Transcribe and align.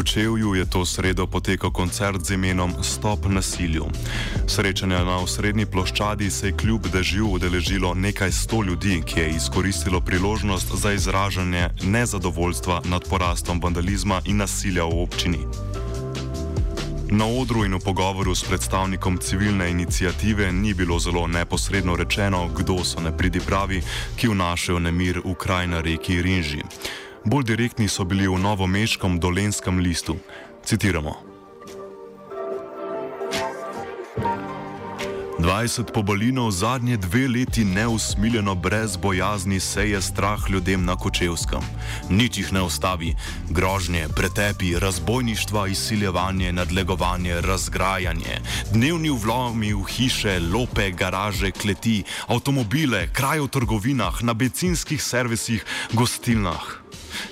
Kočevju 0.00 0.54
je 0.54 0.70
to 0.70 0.86
sredo 0.86 1.26
potekal 1.26 1.70
koncert 1.70 2.24
z 2.24 2.34
imenom 2.34 2.72
Stop 2.82 3.26
nasilju. 3.28 3.84
Srečanja 4.46 5.04
na 5.04 5.18
osrednji 5.20 5.66
ploščadi 5.66 6.30
se 6.30 6.46
je 6.46 6.56
kljub 6.56 6.86
dežju 6.92 7.26
udeležilo 7.28 7.94
nekaj 7.94 8.32
sto 8.32 8.62
ljudi, 8.62 9.02
ki 9.06 9.20
je 9.20 9.30
izkoristilo 9.30 10.00
priložnost 10.00 10.72
za 10.74 10.92
izražanje 10.92 11.68
nezadovoljstva 11.82 12.80
nad 12.84 13.04
porastom 13.08 13.60
vandalizma 13.60 14.22
in 14.24 14.36
nasilja 14.36 14.84
v 14.84 15.02
občini. 15.02 15.44
Na 17.10 17.26
odru 17.26 17.64
in 17.64 17.74
v 17.74 17.82
pogovoru 17.84 18.34
s 18.34 18.44
predstavnikom 18.48 19.18
civilne 19.18 19.70
inicijative 19.70 20.52
ni 20.52 20.74
bilo 20.74 20.98
zelo 20.98 21.26
neposredno 21.26 21.96
rečeno, 21.96 22.48
kdo 22.56 22.84
so 22.84 23.00
nepridipravi, 23.00 23.82
ki 24.16 24.32
vnašajo 24.32 24.78
nemir 24.78 25.20
v 25.24 25.34
kraj 25.34 25.66
na 25.66 25.80
reki 25.80 26.22
Rinži. 26.22 26.64
Bolj 27.24 27.44
direktni 27.44 27.88
so 27.88 28.04
bili 28.04 28.28
v 28.28 28.38
novomeškem 28.38 29.20
dolenskem 29.20 29.78
listu. 29.78 30.16
Citiramo. 30.64 31.30
20 35.40 35.92
pobalinov 35.92 36.50
zadnje 36.52 36.96
dve 36.96 37.28
leti 37.28 37.64
neusmiljeno 37.64 38.54
brez 38.54 38.96
bojazni 38.96 39.60
seje 39.60 40.02
strah 40.02 40.50
ljudem 40.50 40.84
na 40.84 40.96
Kočevskem. 40.96 41.60
Nič 42.08 42.38
jih 42.38 42.52
ne 42.52 42.62
ustavi. 42.62 43.14
Grožnje, 43.50 44.08
pretepi, 44.16 44.78
razbojništva, 44.78 45.68
izsiljevanje, 45.68 46.52
nadlegovanje, 46.52 47.40
razgrajanje, 47.40 48.40
dnevni 48.72 49.10
vlomi 49.10 49.72
v 49.74 49.84
hiše, 49.88 50.40
lope, 50.52 50.90
garaže, 50.90 51.50
kleti, 51.50 52.04
avtomobile, 52.28 53.08
kraje 53.12 53.40
v 53.40 53.48
trgovinah, 53.48 54.22
na 54.22 54.32
bencinskih 54.34 55.02
servisih, 55.02 55.64
gostilnah. 55.92 56.79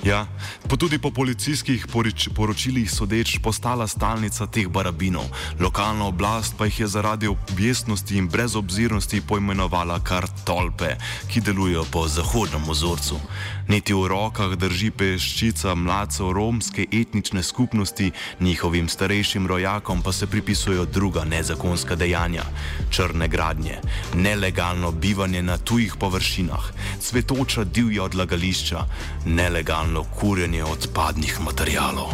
Ja, 0.05 0.27
pa 0.69 0.77
tudi 0.77 0.99
po 0.99 1.11
policijskih 1.11 1.87
poroč 1.93 2.29
poročilih 2.35 2.91
sodeč 2.91 3.39
postala 3.43 3.87
stalnica 3.87 4.47
teh 4.47 4.69
barabinov. 4.69 5.27
Lokalna 5.61 6.07
oblast 6.07 6.55
pa 6.59 6.65
jih 6.65 6.81
je 6.81 6.87
zaradi 6.87 7.27
objestnosti 7.27 8.17
in 8.17 8.29
brezobzirnosti 8.29 9.21
poimenovala 9.21 10.01
kar 10.05 10.29
tolpe, 10.45 10.97
ki 11.29 11.41
delujejo 11.41 11.85
po 11.93 12.09
zahodnem 12.09 12.69
ozorcu. 12.69 13.21
Niti 13.69 13.93
v 13.95 14.09
rokah 14.09 14.55
drži 14.57 14.91
peščica 14.91 15.75
mladcev 15.75 16.33
romske 16.33 16.87
etnične 16.93 17.43
skupnosti, 17.43 18.11
njihovim 18.41 18.89
starejšim 18.89 19.47
rojakom 19.47 20.03
pa 20.03 20.13
se 20.13 20.27
pripisujejo 20.27 20.85
druga 20.85 21.25
nezakonska 21.25 21.95
dejanja: 21.95 22.45
črne 22.91 23.29
gradnje, 23.29 23.79
nelegalno 24.15 24.91
bivanje 24.93 25.43
na 25.43 25.59
tujih 25.59 25.97
površinah, 26.01 26.73
cvetoča 27.01 27.65
divja 27.65 28.03
odlagališča, 28.03 28.87
nelegalno 29.27 29.78
kurjenje 30.19 30.65
odpadnih 30.65 31.41
materijalov. 31.41 32.13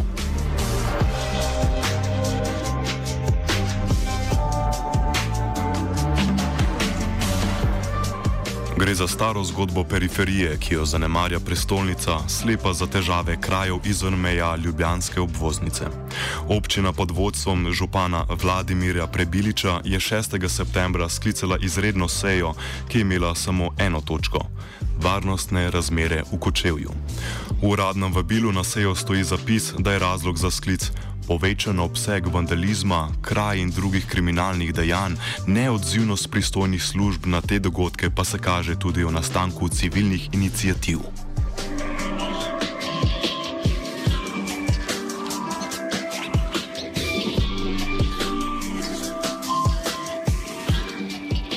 Gre 8.84 8.94
za 8.94 9.08
staro 9.08 9.44
zgodbo 9.44 9.84
periferije, 9.84 10.58
ki 10.60 10.74
jo 10.74 10.84
zanemarja 10.84 11.40
prestolnica, 11.40 12.18
slepa 12.28 12.72
za 12.72 12.86
težave 12.86 13.40
krajev 13.40 13.76
izven 13.84 14.14
meja 14.14 14.56
Ljubljanske 14.56 15.20
obvoznice. 15.20 15.84
Občina 16.48 16.92
pod 16.92 17.10
vodstvom 17.10 17.72
župana 17.72 18.26
Vladimirja 18.42 19.06
Prebiliča 19.06 19.80
je 19.84 19.98
6. 19.98 20.48
septembra 20.48 21.08
sklicala 21.08 21.56
izredno 21.60 22.08
sejo, 22.08 22.52
ki 22.88 22.98
je 22.98 23.02
imela 23.02 23.34
samo 23.34 23.70
eno 23.78 24.00
točko: 24.00 24.38
varnostne 25.00 25.70
razmere 25.70 26.22
v 26.32 26.38
Kočevju. 26.38 26.90
V 27.62 27.68
uradnem 27.68 28.12
vabilu 28.12 28.52
na 28.52 28.64
sejo 28.64 28.94
stoji 28.94 29.24
zapis, 29.24 29.72
da 29.78 29.92
je 29.92 29.98
razlog 29.98 30.38
za 30.38 30.50
sklic 30.50 30.90
povečan 31.26 31.80
obseg 31.80 32.26
vandalizma, 32.26 33.08
kraj 33.22 33.58
in 33.58 33.70
drugih 33.70 34.06
kriminalnih 34.06 34.72
dejanj, 34.74 35.16
neodzivnost 35.46 36.30
pristojnih 36.30 36.82
služb 36.82 37.26
na 37.26 37.40
te 37.40 37.58
dogodke 37.58 38.10
pa 38.10 38.24
se 38.24 38.38
kaže 38.38 38.78
tudi 38.78 39.04
v 39.04 39.12
nastanku 39.12 39.68
civilnih 39.68 40.28
inicijativ. 40.32 41.23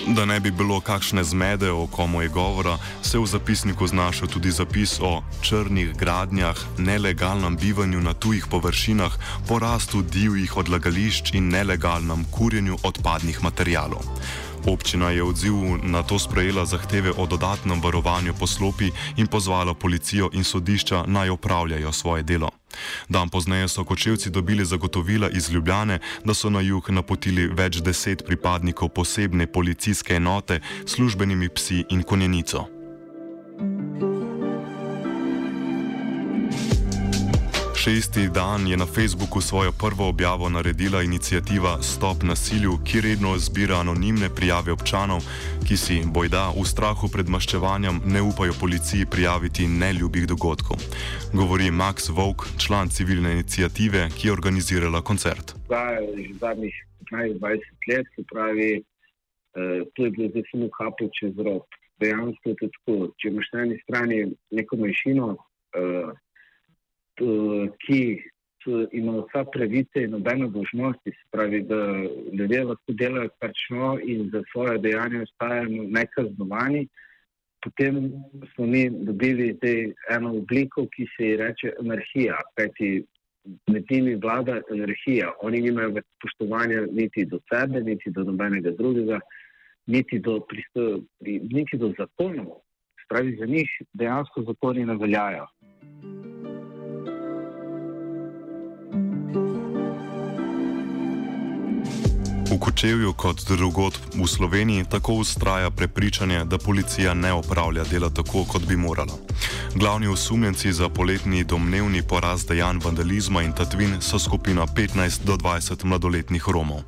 Da 0.07 0.25
ne 0.25 0.39
bi 0.39 0.51
bilo 0.51 0.79
kakšne 0.79 1.23
zmede, 1.23 1.71
o 1.71 1.87
komu 1.87 2.21
je 2.21 2.27
govora, 2.27 2.77
se 3.01 3.17
je 3.17 3.21
v 3.21 3.27
zapisniku 3.27 3.87
znašel 3.87 4.27
tudi 4.27 4.51
zapis 4.51 4.99
o 5.03 5.23
črnih 5.41 5.91
gradnjah, 5.97 6.55
nelegalnem 6.77 7.57
bivanju 7.57 7.99
na 8.01 8.13
tujih 8.13 8.47
površinah, 8.47 9.17
porastu 9.47 10.01
divjih 10.01 10.57
odlagališč 10.57 11.33
in 11.33 11.49
nelegalnem 11.49 12.23
kurjenju 12.31 12.77
odpadnih 12.83 13.43
materijalov. 13.43 14.07
Občina 14.67 15.11
je 15.11 15.23
odziv 15.23 15.55
na 15.83 16.03
to 16.03 16.19
sprejela 16.19 16.65
zahteve 16.65 17.11
o 17.17 17.25
dodatnem 17.25 17.81
varovanju 17.81 18.33
poslopi 18.39 18.91
in 19.17 19.27
pozvala 19.27 19.73
policijo 19.73 20.29
in 20.33 20.43
sodišča 20.43 21.03
naj 21.07 21.29
opravljajo 21.29 21.91
svoje 21.91 22.23
delo. 22.23 22.49
Dan 23.09 23.29
pozneje 23.29 23.67
so 23.67 23.83
kočevci 23.83 24.29
dobili 24.29 24.65
zagotovila 24.65 25.29
iz 25.29 25.49
Ljubljane, 25.49 25.99
da 26.25 26.33
so 26.33 26.49
na 26.49 26.61
jug 26.61 26.89
napotili 26.89 27.47
več 27.47 27.81
deset 27.81 28.25
pripadnikov 28.25 28.89
posebne 28.89 29.47
policijske 29.47 30.13
enote 30.13 30.59
s 30.85 30.91
službenimi 30.91 31.49
psi 31.49 31.83
in 31.89 32.03
konjenico. 32.03 32.76
Šesti 37.87 38.27
dan 38.39 38.67
je 38.67 38.77
na 38.77 38.85
Facebooku 38.85 39.41
svojo 39.41 39.71
prvo 39.71 40.09
objavo 40.09 40.49
naredila 40.49 41.03
inicijativa 41.03 41.81
Stop 41.81 42.17
nasilju, 42.23 42.73
ki 42.85 43.01
redno 43.01 43.37
zbira 43.37 43.75
anonimne 43.75 44.29
prijave 44.37 44.71
občanov, 44.71 45.21
ki 45.67 45.75
si, 45.77 45.95
bojda, 46.15 46.43
v 46.59 46.65
strahu 46.71 47.07
pred 47.13 47.27
maščevanjem 47.35 48.01
ne 48.13 48.21
upajo 48.29 48.53
policiji 48.63 49.09
prijaviti 49.13 49.67
neljubih 49.81 50.27
dogodkov. 50.33 50.77
Govori 51.39 51.71
Max 51.71 52.09
Vok, 52.17 52.37
član 52.63 52.91
civilne 52.95 53.31
inicijative, 53.37 54.01
ki 54.17 54.27
je 54.27 54.35
organizirala 54.37 55.01
koncert. 55.01 55.55
Že 55.71 56.35
zadnjih 56.43 56.75
15-20 57.11 57.89
let 57.89 58.05
se 58.15 58.21
pravi, 58.33 58.71
eh, 58.75 59.81
to 59.93 60.05
je 60.05 60.11
bilo 60.11 60.27
zdaj 60.29 60.43
samo 60.51 60.67
kapo 60.77 61.03
čez 61.19 61.33
rob. 61.45 61.63
Dejansko 62.03 62.49
je 62.49 62.55
to 62.59 62.67
tako, 62.75 62.95
če 63.17 63.27
imaš 63.31 63.47
na 63.53 63.59
eni 63.65 63.79
strani 63.85 64.17
neko 64.51 64.75
manjšino, 64.75 65.27
eh, 65.79 66.26
ki 67.85 68.01
ima 68.91 69.11
vsa 69.21 69.43
pravice 69.51 70.03
in 70.03 70.11
nobene 70.11 70.47
dožnosti, 70.47 71.11
se 71.11 71.25
pravi, 71.31 71.61
da 71.61 71.79
ljudje 72.39 72.63
lahko 72.63 72.93
delajo 72.93 73.29
karčno 73.39 73.99
in 74.03 74.29
za 74.33 74.43
svoje 74.51 74.77
dejanje 74.77 75.21
ostajamo 75.21 75.83
nekaznovani. 75.83 76.87
Potem 77.63 78.11
smo 78.55 78.65
mi 78.65 78.89
dobili 78.89 79.57
eno 80.09 80.29
obliko, 80.37 80.85
ki 80.95 81.07
se 81.17 81.25
ji 81.25 81.37
reče 81.37 81.73
anarhija. 81.79 82.37
Kajti 82.55 83.05
med 83.67 83.83
njimi 83.91 84.15
vlada 84.15 84.61
anarhija. 84.71 85.31
Oni 85.41 85.61
nimajo 85.61 85.93
več 85.95 86.05
spoštovanja 86.19 86.85
niti 86.91 87.25
do 87.25 87.39
sebe, 87.49 87.81
niti 87.81 88.11
do 88.11 88.23
nobenega 88.23 88.71
drugega, 88.71 89.19
niti 89.87 90.19
do, 90.19 90.39
pristo, 90.49 90.87
niti 91.57 91.77
do 91.77 91.93
zakonov. 91.99 92.57
Spravi 93.05 93.37
za 93.39 93.45
njih 93.45 93.69
dejansko 93.93 94.43
zakoni 94.49 94.85
ne 94.85 94.97
veljajo. 94.99 95.47
V 102.57 102.59
Kočevju 102.59 103.13
kot 103.13 103.37
drugod 103.45 103.93
v 104.17 104.25
Sloveniji 104.25 104.89
tako 104.89 105.13
ustraja 105.21 105.69
prepričanje, 105.69 106.39
da 106.49 106.57
policija 106.57 107.13
ne 107.13 107.33
opravlja 107.33 107.83
dela 107.91 108.09
tako, 108.09 108.45
kot 108.51 108.65
bi 108.69 108.75
morala. 108.75 109.13
Glavni 109.75 110.07
osumljenci 110.07 110.71
za 110.73 110.89
poletni 110.89 111.43
domnevni 111.43 112.01
poraz 112.09 112.47
dejanj 112.49 112.79
vandalizma 112.85 113.43
in 113.43 113.53
tatvin 113.53 114.01
so 114.01 114.19
skupina 114.19 114.65
15 114.65 115.25
do 115.29 115.33
20 115.37 115.85
mladoletnih 115.85 116.43
Romov. 116.53 116.81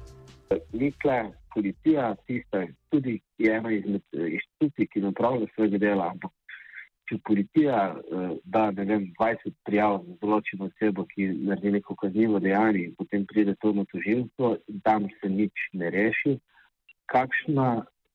Nikle, 0.73 1.17
policija, 1.53 2.15
tiste, 2.25 2.73
tudi 2.89 3.19
je 3.37 3.53
ena 3.57 3.71
izmed 3.71 4.01
inštitucij, 4.13 4.87
ki 4.91 5.01
ne 5.01 5.07
opravlja 5.13 5.47
svojega 5.53 5.77
dela, 5.77 6.09
ampak 6.11 6.31
če 7.09 7.17
policija 7.25 7.77
uh, 7.97 8.35
da 8.45 8.69
vem, 8.77 9.07
20 9.17 9.55
prijav 9.65 9.99
za 10.05 10.15
določeno 10.21 10.69
osebo, 10.69 11.05
ki 11.09 11.27
naredi 11.49 11.73
neko 11.79 11.95
kaznivo 11.97 12.41
dejanje 12.43 12.83
in 12.85 12.95
potem 12.99 13.25
pride 13.29 13.55
to 13.63 13.73
na 13.73 13.85
tožilstvo 13.89 14.51
in 14.69 14.81
tam 14.85 15.07
se 15.17 15.31
nič 15.33 15.65
ne 15.81 15.89
reši, 15.95 16.35
kakšna, 17.09 17.67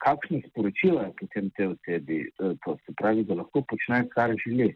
kakšne 0.04 0.44
sporočila 0.48 1.08
je 1.08 1.14
potem 1.20 1.50
te 1.58 1.68
osebi, 1.74 2.20
uh, 2.38 2.54
to 2.64 2.76
se 2.84 2.96
pravi, 3.00 3.26
da 3.26 3.40
lahko 3.42 3.64
počne, 3.74 4.04
kar 4.14 4.36
želi. 4.46 4.70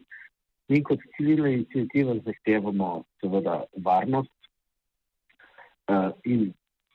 Mi 0.69 0.83
kot 0.85 1.01
civilna 1.15 1.49
inicijativa 1.55 2.13
zahtevamo 2.25 2.91
seveda 3.21 3.63
varnost 3.85 4.35
uh, 5.89 6.11
in 6.25 6.51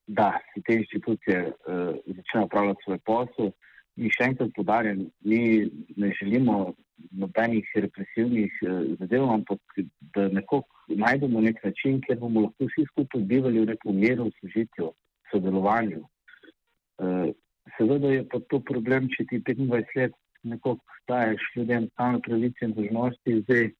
da 0.07 0.35
se 0.53 0.61
te 0.67 0.77
inštitucije 0.83 1.41
uh, 1.49 1.97
začnejo 2.07 2.45
upravljati 2.47 2.85
svoj 2.85 2.99
posel. 3.09 3.55
Mi 3.97 4.11
še 4.11 4.31
enkrat 4.31 4.51
podarjam, 4.57 5.05
mi 5.23 5.71
ne 5.97 6.11
želimo 6.19 6.75
nobenih 7.11 7.69
represivnih 7.75 8.59
eh, 8.63 8.81
zadev, 9.01 9.29
ampak 9.31 9.79
da 10.15 10.29
nekako 10.29 10.65
najdemo 10.89 11.41
nek 11.41 11.63
način, 11.65 12.01
kjer 12.03 12.19
bomo 12.19 12.47
lahko 12.47 12.69
vsi 12.71 12.87
skupaj 12.91 13.23
bivali 13.31 13.63
v 13.63 13.71
nekem 13.73 14.01
miru, 14.01 14.31
sožitju, 14.41 14.91
sodelovanju. 15.31 16.03
Eh, 16.99 17.31
seveda 17.79 18.13
je 18.13 18.27
pa 18.29 18.41
to 18.51 18.61
problem, 18.61 19.09
če 19.15 19.27
ti 19.31 19.41
25 19.47 19.97
let 20.01 20.19
nekako 20.45 20.79
daješ 21.09 21.43
ljudem 21.57 21.89
same 21.97 22.21
pravice 22.21 22.65
in 22.65 22.75
dožnosti, 22.77 23.41
zdaj 23.43 23.71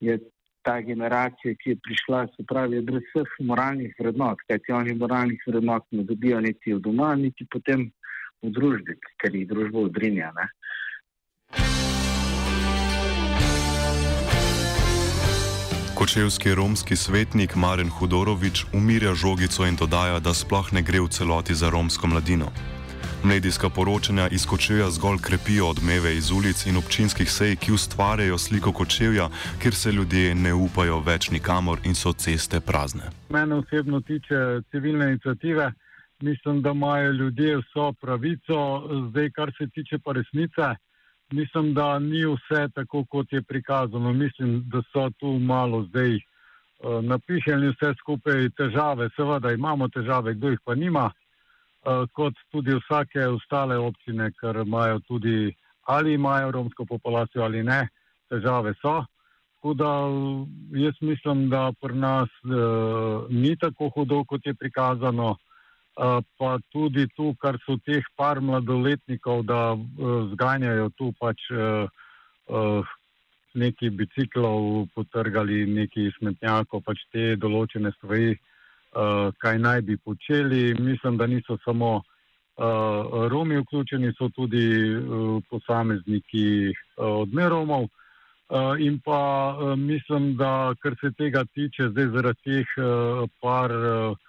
je 0.00 0.18
ta 0.62 0.80
generacija, 0.80 1.54
ki 1.60 1.70
je 1.70 1.76
prišla, 1.84 2.26
se 2.36 2.44
pravi, 2.48 2.80
brez 2.84 3.04
vseh 3.08 3.36
moralnih 3.50 3.94
vrednot, 4.00 4.40
kajti 4.48 4.72
oni 4.72 4.94
moralnih 4.94 5.44
vrednot 5.46 5.86
ne 5.90 6.04
dobijo 6.04 6.40
niti 6.44 6.74
v 6.74 6.80
doma, 6.84 7.14
niti 7.16 7.46
potem 7.50 7.86
v 8.42 8.52
družbi, 8.54 8.98
ker 9.18 9.34
jih 9.34 9.48
družba 9.48 9.88
odrinja. 9.88 10.32
Ne? 10.36 10.46
Kočevski 15.98 16.54
romski 16.54 16.96
svetnik 16.96 17.56
Maren 17.56 17.90
Hudorovič 17.90 18.64
umirja 18.72 19.14
žogico 19.14 19.66
in 19.66 19.74
dodaja, 19.76 20.20
da 20.22 20.30
sploh 20.34 20.70
ne 20.72 20.82
gre 20.82 21.00
v 21.02 21.10
celoti 21.10 21.54
za 21.58 21.70
romsko 21.70 22.06
mladino. 22.06 22.52
Medijska 23.24 23.68
poročanja 23.68 24.28
iz 24.30 24.46
Kočevja 24.46 24.90
zgolj 24.90 25.18
krepijo 25.18 25.66
odmeve 25.66 26.14
iz 26.16 26.30
ulic 26.30 26.66
in 26.66 26.76
občinskih 26.76 27.30
sej, 27.30 27.56
ki 27.56 27.72
ustvarjajo 27.74 28.38
sliko 28.38 28.72
Kočevja, 28.72 29.28
kjer 29.62 29.74
se 29.74 29.92
ljudje 29.92 30.34
ne 30.34 30.54
upajo 30.54 31.00
več 31.00 31.30
nikamor 31.34 31.82
in 31.84 31.98
so 31.98 32.12
ceste 32.12 32.60
prazne. 32.60 33.10
Mene 33.28 33.54
osebno 33.54 34.00
tiče 34.00 34.62
civilne 34.70 35.08
inicijative, 35.08 35.72
mislim, 36.22 36.62
da 36.62 36.70
imajo 36.70 37.12
ljudje 37.12 37.56
vso 37.56 37.92
pravico, 38.00 38.88
zdaj 39.10 39.30
kar 39.30 39.52
se 39.58 39.68
tiče 39.74 39.98
pa 39.98 40.12
resnice 40.12 40.74
mislim, 41.32 41.74
da 41.74 41.98
ni 41.98 42.24
vse 42.26 42.68
tako, 42.74 43.04
kot 43.04 43.32
je 43.32 43.42
prikazano. 43.42 44.12
Mislim, 44.12 44.62
da 44.66 44.82
so 44.92 45.10
tu 45.18 45.38
malo 45.38 45.82
zdaj 45.82 46.14
uh, 46.14 47.04
napišeni 47.04 47.68
vse 47.68 47.94
skupaj 48.00 48.48
težave. 48.56 49.10
Seveda 49.16 49.52
imamo 49.52 49.88
težave, 49.88 50.34
kdo 50.34 50.48
jih 50.48 50.60
pa 50.64 50.74
nima, 50.74 51.10
uh, 51.10 52.08
kot 52.12 52.34
tudi 52.50 52.74
vsake 52.74 53.26
ostale 53.26 53.76
občine, 53.76 54.32
ker 54.40 54.56
imajo 54.66 55.00
tudi 55.00 55.54
ali 55.82 56.14
imajo 56.14 56.50
romsko 56.50 56.84
populacijo 56.84 57.42
ali 57.42 57.62
ne, 57.62 57.88
težave 58.28 58.74
so. 58.82 59.04
Tako 59.58 59.74
da 59.74 59.92
jaz 60.80 60.94
mislim, 61.00 61.48
da 61.50 61.72
pri 61.80 61.94
nas 61.94 62.28
uh, 62.44 63.26
ni 63.30 63.56
tako 63.56 63.88
hudo, 63.94 64.24
kot 64.24 64.46
je 64.46 64.54
prikazano 64.54 65.36
pa 66.38 66.58
tudi 66.70 67.06
tu, 67.16 67.34
kar 67.42 67.58
so 67.66 67.76
teh 67.82 68.02
par 68.16 68.40
mladoletnikov, 68.40 69.42
da 69.46 69.74
uh, 69.74 70.30
zganjajo 70.32 70.90
tu 70.94 71.12
pač 71.18 71.42
uh, 71.50 71.90
uh, 72.46 72.92
neki 73.54 73.90
biciklov, 73.90 74.86
potrgali 74.94 75.66
neki 75.66 76.12
smetnjako, 76.18 76.80
pač 76.86 77.02
te 77.12 77.34
določene 77.36 77.90
stvari, 77.96 78.36
uh, 78.94 79.34
kaj 79.42 79.58
naj 79.58 79.82
bi 79.88 79.98
počeli. 79.98 80.76
Mislim, 80.78 81.18
da 81.18 81.26
niso 81.26 81.58
samo 81.64 81.96
uh, 81.98 83.26
Romi 83.32 83.58
vključeni, 83.58 84.14
so 84.14 84.30
tudi 84.30 84.68
uh, 84.94 85.42
posamezniki 85.50 86.70
uh, 86.70 87.24
od 87.24 87.34
neromov. 87.34 87.88
Uh, 88.48 88.78
in 88.80 89.00
pa 89.04 89.18
uh, 89.50 89.74
mislim, 89.76 90.36
da 90.38 90.72
kar 90.80 90.94
se 91.02 91.10
tega 91.18 91.42
tiče, 91.44 91.90
zdaj 91.90 92.06
zaradi 92.14 92.44
teh 92.46 92.78
uh, 92.78 93.26
par 93.42 93.74
uh, 93.74 94.27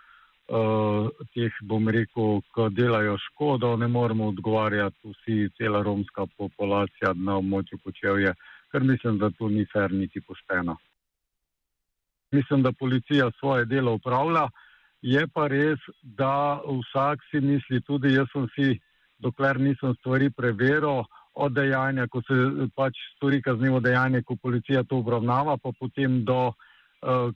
teh, 0.50 1.54
bom 1.62 1.90
rekel, 1.90 2.42
ki 2.56 2.70
delajo 2.74 3.18
škodo, 3.30 3.76
ne 3.78 3.88
moremo 3.88 4.30
odgovarjati 4.34 5.12
vsi, 5.12 5.50
cela 5.58 5.84
romska 5.84 6.26
populacija 6.38 7.14
na 7.16 7.38
območju 7.38 7.80
Kočevja, 7.84 8.34
ker 8.72 8.84
mislim, 8.84 9.18
da 9.18 9.30
to 9.30 9.50
ni 9.50 9.66
fer 9.74 9.94
niti 9.94 10.22
pošteno. 10.22 10.78
Mislim, 12.32 12.64
da 12.64 12.72
policija 12.72 13.32
svoje 13.40 13.66
delo 13.66 13.94
upravlja, 13.98 14.50
je 15.02 15.28
pa 15.28 15.48
res, 15.48 15.80
da 16.04 16.62
vsak 16.66 17.24
si 17.30 17.42
misli, 17.42 17.82
tudi 17.82 18.14
jaz 18.14 18.28
sem 18.34 18.48
si, 18.56 18.80
dokler 19.18 19.60
nisem 19.60 19.96
stvari 20.02 20.30
preveril, 20.30 21.06
od 21.40 21.54
dejanja, 21.56 22.08
ko 22.12 22.22
se 22.28 22.36
pač 22.76 22.98
stori 23.16 23.42
kaznivo 23.42 23.80
dejanje, 23.80 24.24
ko 24.28 24.36
policija 24.36 24.84
to 24.84 25.00
obravnava, 25.00 25.58
pa 25.58 25.72
potem 25.80 26.24
do 26.26 26.52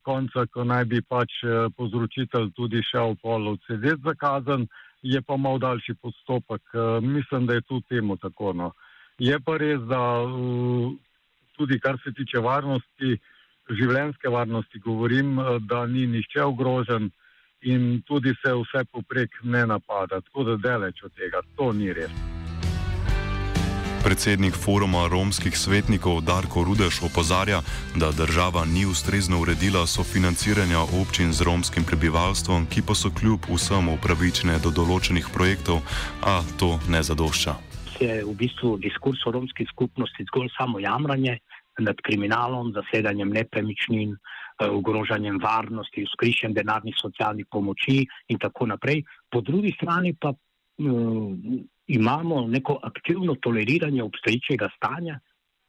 konca, 0.02 0.46
ko 0.52 0.64
naj 0.64 0.86
bi 0.86 1.02
pač 1.02 1.40
uh, 1.44 1.72
povzročitelj 1.78 2.52
tudi 2.56 2.82
šel 2.84 3.16
pol 3.22 3.48
odsedeti 3.54 4.02
za 4.04 4.14
kazen, 4.20 4.68
je 5.02 5.22
pa 5.22 5.38
mal 5.38 5.60
daljši 5.60 5.96
postopek. 6.02 6.62
Uh, 6.74 7.04
mislim, 7.04 7.48
da 7.48 7.54
je 7.54 7.62
tu 7.62 7.82
temu 7.90 8.18
tako. 8.18 8.54
No. 8.54 8.72
Je 9.20 9.40
pa 9.40 9.58
res, 9.58 9.80
da 9.88 10.02
tudi 11.58 11.80
kar 11.80 12.00
se 12.04 12.12
tiče 12.14 12.40
varnosti, 12.40 13.18
življenske 13.70 14.30
varnosti, 14.30 14.80
govorim, 14.80 15.38
da 15.70 15.86
ni 15.86 16.08
nihče 16.08 16.44
ogrožen 16.44 17.12
in 17.62 18.02
tudi 18.08 18.34
se 18.44 18.52
vse 18.52 18.84
poprek 18.92 19.40
ne 19.44 19.66
napada. 19.66 20.20
Tako 20.22 20.44
da 20.44 20.58
deleč 20.58 21.04
od 21.04 21.14
tega, 21.16 21.46
to 21.56 21.72
ni 21.72 21.94
res. 21.94 22.43
Predsednik 24.04 24.52
foruma 24.60 25.08
romskih 25.08 25.56
svetnikov 25.56 26.28
Darko 26.28 26.64
Rudeš 26.68 27.08
opozarja, 27.08 27.62
da 27.96 28.12
država 28.12 28.66
ni 28.66 28.84
ustrezno 28.86 29.40
uredila 29.40 29.88
sofinanciranja 29.88 30.82
občin 31.02 31.32
z 31.32 31.42
romskim 31.48 31.88
prebivalstvom, 31.88 32.68
ki 32.68 32.84
pa 32.88 32.96
so 33.00 33.08
kljub 33.20 33.48
vsem 33.48 33.88
upravičene 33.96 34.60
do 34.60 34.76
določenih 34.76 35.32
projektov, 35.32 35.80
a 36.20 36.44
to 36.60 36.84
ne 36.92 37.00
zadošča. 37.00 37.56
Je 38.04 38.20
v 38.28 38.36
bistvu 38.36 38.76
diskurs 38.84 39.24
o 39.24 39.32
romski 39.32 39.64
skupnosti 39.72 40.28
zgolj 40.28 40.52
samo 40.58 40.84
jamranje 40.84 41.40
nad 41.80 41.96
kriminalom, 42.04 42.76
zasedanjem 42.76 43.32
nepremičnin, 43.32 44.12
eh, 44.12 44.68
ogrožanjem 44.68 45.40
varnosti, 45.40 46.04
skrišen 46.12 46.52
denarnih 46.52 46.96
socialnih 47.00 47.48
pomoči 47.48 48.04
in 48.28 48.38
tako 48.38 48.68
naprej. 48.68 49.08
Po 49.32 49.40
drugi 49.40 49.72
strani 49.80 50.12
pa 50.12 50.36
eh, 50.36 51.64
imamo 51.88 52.48
neko 52.48 52.80
aktivno 52.84 53.36
toleriranje 53.36 54.04
obstoječega 54.04 54.70
stanja 54.76 55.20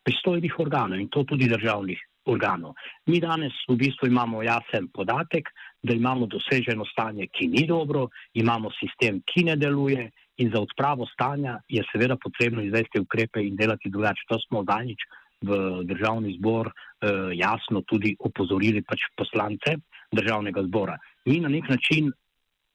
pristojnih 0.05 0.59
organov 0.59 1.01
in 1.01 1.09
to 1.09 1.25
tudi 1.25 1.49
državnih 1.49 1.99
organov. 2.25 2.73
Mi 3.07 3.21
danes 3.21 3.53
v 3.69 3.77
bistvu 3.77 4.09
imamo 4.09 4.43
jasen 4.43 4.89
podatek, 4.95 5.49
da 5.83 5.95
imamo 5.95 6.27
doseženo 6.27 6.85
stanje, 6.85 7.27
ki 7.27 7.49
ni 7.49 7.67
dobro, 7.67 8.09
imamo 8.35 8.71
sistem, 8.81 9.21
ki 9.27 9.45
ne 9.45 9.57
deluje 9.57 10.11
in 10.37 10.51
za 10.55 10.61
odpravo 10.61 11.07
stanja 11.07 11.59
je 11.69 11.85
seveda 11.93 12.17
potrebno 12.17 12.63
izvesti 12.63 13.01
ukrepe 13.01 13.43
in 13.43 13.57
delati 13.57 13.91
drugače. 13.91 14.25
To 14.29 14.39
smo 14.49 14.63
danič 14.63 14.99
v 15.45 15.85
državni 15.85 16.37
zbor 16.39 16.71
eh, 16.71 17.09
jasno 17.35 17.83
tudi 17.87 18.17
opozorili 18.19 18.83
pač 18.83 19.05
poslance 19.17 19.77
državnega 20.13 20.63
zbora. 20.63 20.99
Mi 21.27 21.41
na 21.41 21.49
nek 21.49 21.69
način 21.69 22.13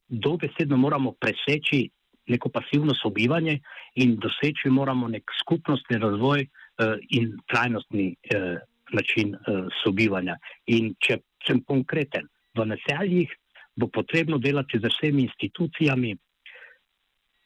dobesedno 0.10 0.78
moramo 0.78 1.14
preseči 1.20 1.90
neko 2.30 2.50
pasivno 2.50 2.94
sobivanje 2.96 3.60
in 3.96 4.16
doseči 4.22 4.70
moramo 4.70 5.08
nek 5.08 5.24
skupnostni 5.42 5.98
razvoj 5.98 6.46
uh, 6.46 6.96
in 7.10 7.34
trajnostni 7.50 8.14
uh, 8.14 8.58
način 8.94 9.36
uh, 9.36 9.66
sobivanja. 9.84 10.38
In 10.66 10.94
če 11.00 11.20
Sem 11.48 11.62
konkreten. 11.64 12.28
V 12.58 12.66
naseljih 12.66 13.32
bo 13.80 13.88
potrebno 13.88 14.38
delati 14.38 14.80
z 14.80 14.90
vsemi 14.92 15.24
institucijami, 15.24 16.12
eh, 16.12 16.18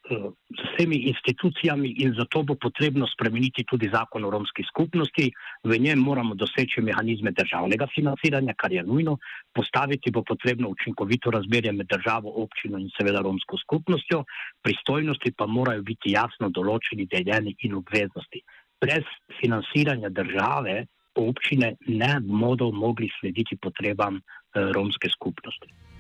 z 0.10 0.62
vsemi 0.76 0.98
institucijami 1.08 2.04
in 2.04 2.14
zato 2.18 2.44
bo 2.44 2.56
potrebno 2.56 3.08
spremeniti 3.08 3.64
tudi 3.64 3.90
zakon 3.94 4.26
o 4.26 4.30
romski 4.30 4.64
skupnosti. 4.64 5.32
V 5.64 5.78
njem 5.80 6.00
moramo 6.00 6.36
doseči 6.36 6.82
mehanizme 6.82 7.32
državnega 7.32 7.88
financiranja, 7.96 8.54
kar 8.58 8.72
je 8.72 8.84
nujno. 8.84 9.18
Postaviti 9.54 10.12
bo 10.12 10.24
potrebno 10.24 10.70
učinkovito 10.70 11.32
razmerje 11.32 11.72
med 11.72 11.88
državo, 11.88 12.34
občino 12.44 12.78
in 12.78 12.90
seveda 12.98 13.22
romsko 13.22 13.58
skupnostjo. 13.58 14.24
Pristojnosti 14.62 15.32
pa 15.38 15.46
morajo 15.46 15.82
biti 15.82 16.12
jasno 16.12 16.50
določeni, 16.50 17.08
deljeni 17.08 17.56
in 17.64 17.80
obveznosti. 17.80 18.44
Brez 18.82 19.08
financiranja 19.40 20.10
države 20.10 20.86
občine 21.16 21.76
ne 21.88 22.20
bodo 22.20 22.72
mogli 22.72 23.10
slediti 23.20 23.56
potrebam 23.56 24.18
eh, 24.18 24.72
romske 24.76 25.10
skupnosti. 25.10 25.93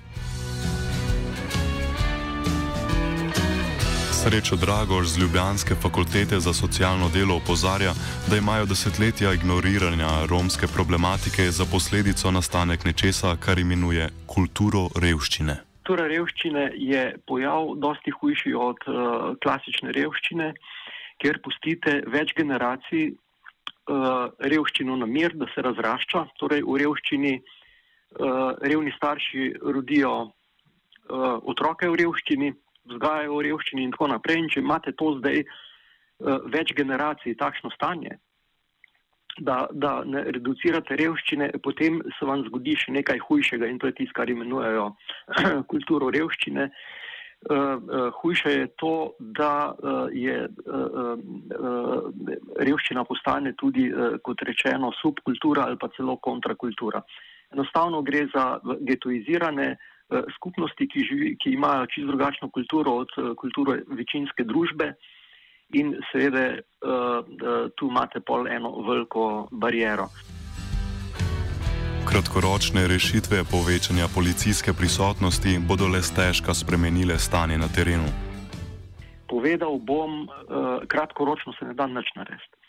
Srečo 4.23 4.55
Dragoš 4.55 5.07
z 5.07 5.19
Ljubljanske 5.21 5.75
fakultete 5.75 6.39
za 6.39 6.53
socialno 6.53 7.09
delo 7.13 7.35
opozarja, 7.35 7.91
da 8.29 8.37
imajo 8.37 8.65
desetletja 8.65 9.33
ignoriranja 9.33 10.11
romske 10.31 10.67
problematike 10.75 11.43
za 11.57 11.65
posledico 11.71 12.31
nastanek 12.31 12.85
nečesa, 12.85 13.35
kar 13.45 13.59
imenuje 13.59 14.07
kulturo 14.33 14.83
revščine. 15.03 15.57
Kultura 15.75 16.07
revščine 16.07 16.63
je 16.91 17.03
pojav 17.27 17.75
dosti 17.83 18.15
hujši 18.15 18.55
od 18.69 18.79
uh, 18.87 18.95
klasične 19.43 19.91
revščine, 19.91 20.53
ker 21.19 21.41
pustite 21.43 21.99
več 22.07 22.31
generacij 22.39 23.11
uh, 23.11 24.31
revščino 24.39 24.95
na 25.03 25.05
mir, 25.05 25.35
da 25.35 25.51
se 25.51 25.67
razrašča. 25.67 26.29
Torej 26.39 26.63
v 26.63 26.79
revščini 26.85 27.35
uh, 27.43 28.55
revni 28.71 28.95
starši 28.95 29.51
rodijo 29.67 30.15
uh, 30.23 31.43
otroke 31.43 31.91
v 31.91 32.05
revščini, 32.05 32.55
vzgajajo 32.89 33.37
v 33.37 33.45
revščini 33.47 33.85
in 33.85 33.93
tako 33.95 34.09
naprej. 34.13 34.41
In 34.41 34.49
če 34.51 34.61
imate 34.63 34.93
to 34.99 35.15
zdaj 35.19 35.43
uh, 35.43 36.45
več 36.53 36.73
generacij, 36.77 37.37
takšno 37.39 37.71
stanje, 37.75 38.17
da, 39.39 39.63
da 39.71 40.01
ne 40.05 40.25
reducirate 40.29 40.97
revščine, 40.99 41.49
potem 41.65 42.01
se 42.17 42.27
vam 42.29 42.43
zgodi 42.49 42.75
še 42.77 42.93
nekaj 42.99 43.23
hujšega 43.27 43.69
in 43.69 43.79
to 43.81 43.89
je 43.89 43.97
tisto, 44.01 44.17
kar 44.19 44.29
imenujejo 44.29 44.91
kulturo 45.71 46.11
revščine. 46.13 46.69
Uh, 47.43 47.75
uh, 47.75 48.05
hujše 48.21 48.51
je 48.53 48.67
to, 48.79 48.93
da 49.35 49.73
uh, 49.75 50.05
je 50.15 50.45
uh, 50.47 51.17
uh, 51.19 52.05
revščina 52.63 53.03
postane 53.03 53.51
tudi, 53.59 53.89
uh, 53.91 54.15
kot 54.23 54.45
rečeno, 54.47 54.93
subkultura 55.01 55.65
ali 55.67 55.75
pa 55.75 55.89
celo 55.97 56.15
kontrakultura. 56.23 57.01
Enostavno 57.51 57.99
gre 58.01 58.23
za 58.31 58.45
getoizirane 58.87 59.67
uh, 59.73 59.89
skupnosti, 60.35 60.87
ki, 60.87 61.05
živi, 61.09 61.33
ki 61.41 61.55
imajo 61.57 61.85
čisto 61.85 62.07
drugačno 62.07 62.49
kulturo 62.49 62.91
od 63.03 63.11
eh, 63.17 63.33
kulture 63.35 63.81
večinske 63.87 64.43
družbe 64.43 64.93
in 65.73 65.95
seveda 66.11 66.53
uh, 66.53 67.25
tu 67.75 67.87
imate 67.89 68.19
pol 68.19 68.45
eno 68.47 68.69
veliko 68.85 69.47
barijero. 69.51 70.05
Kratkoročne 72.05 72.83
rešitve 72.87 73.41
povečanja 73.51 74.05
policijske 74.15 74.73
prisotnosti 74.77 75.57
bodo 75.67 75.87
le 75.87 76.01
stežka 76.01 76.53
spremenile 76.53 77.17
stanje 77.17 77.57
na 77.57 77.67
terenu. 77.75 78.05
Povedal 79.25 79.79
bom, 79.81 80.27
kratkoročno 80.87 81.53
se 81.57 81.65
ne 81.65 81.73
da 81.73 81.87
nič 81.87 82.13
narediti. 82.15 82.62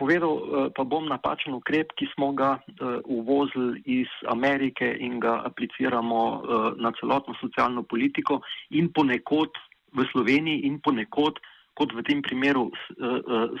Povedal 0.00 0.32
eh, 0.32 0.42
pa 0.72 0.84
bom 0.88 1.04
napačen 1.04 1.52
ukrep, 1.52 1.92
ki 2.00 2.08
smo 2.14 2.32
ga 2.32 2.56
uh, 2.56 3.04
uvozili 3.04 3.82
iz 4.00 4.08
Amerike 4.32 4.86
in 4.96 5.20
ga 5.20 5.42
apliciramo 5.44 6.20
uh, 6.24 6.40
na 6.80 6.92
celotno 6.96 7.36
socialno 7.36 7.82
politiko 7.84 8.40
in 8.72 8.88
ponekod 8.96 9.52
v 9.92 10.06
Sloveniji 10.12 10.64
in 10.64 10.80
ponekod, 10.80 11.36
kot 11.76 11.92
v 11.92 12.04
tem 12.06 12.20
primeru, 12.22 12.68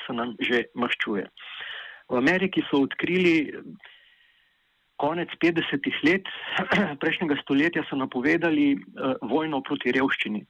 se 0.04 0.12
nam 0.12 0.34
že 0.38 0.62
maščuje. 0.78 1.24
V 2.12 2.18
Ameriki 2.18 2.62
so 2.68 2.84
odkrili 2.84 3.50
konec 5.00 5.32
50-ih 5.42 5.98
let 6.06 6.28
prejšnjega 7.02 7.40
stoletja, 7.42 7.82
so 7.88 7.98
napovedali 7.98 8.76
vojno 9.26 9.62
proti 9.66 9.90
revščini. 9.96 10.44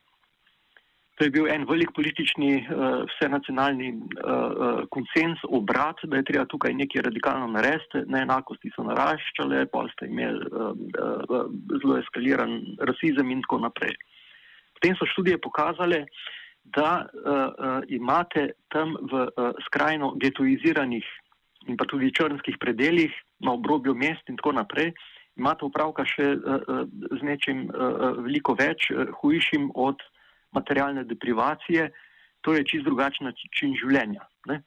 To 1.21 1.27
je 1.29 1.35
bil 1.37 1.51
en 1.53 1.67
velik 1.69 1.91
politični, 1.93 2.65
uh, 2.65 3.03
vsenacionalni 3.05 3.91
uh, 3.93 4.79
konsens, 4.89 5.43
obrat, 5.53 5.99
da 6.09 6.17
je 6.17 6.25
treba 6.31 6.47
tukaj 6.49 6.73
nekaj 6.73 7.03
radikalno 7.05 7.51
narediti. 7.53 8.07
Neenakosti 8.09 8.71
so 8.73 8.87
naraščale, 8.89 9.67
pa 9.69 9.83
ste 9.93 10.09
imeli 10.09 10.41
zelo 11.83 11.99
eskaliran 12.01 12.55
rasizem 12.89 13.35
in 13.35 13.43
tako 13.45 13.59
naprej. 13.67 13.93
Potem 14.79 14.97
so 14.97 15.05
študije 15.13 15.37
pokazale, 15.45 16.07
da 16.73 17.05
imate 17.93 18.47
tam 18.73 18.95
v 19.13 19.27
skrajno 19.67 20.15
getoiziranih 20.23 21.05
in 21.69 21.77
pa 21.77 21.85
tudi 21.85 22.09
črnskih 22.17 22.57
predeljih, 22.61 23.13
na 23.45 23.53
obrobju 23.59 23.93
mest 23.95 24.33
in 24.33 24.41
tako 24.41 24.55
naprej, 24.57 24.95
imate 25.37 25.69
upravka 25.69 26.07
še 26.09 26.31
z 27.13 27.21
nečim 27.29 27.67
veliko 28.25 28.57
več, 28.57 28.89
hujšim 29.21 29.69
od 29.75 30.01
materialne 30.53 31.05
deprivacije, 31.05 31.91
to 32.41 32.55
je 32.55 32.65
čist 32.65 32.85
drugačen 32.85 33.27
način 33.29 33.75
življenja. 33.77 34.27
Ne? 34.49 34.63